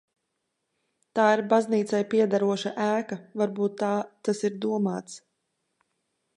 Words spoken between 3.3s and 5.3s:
varbūt tā tas ir domāts.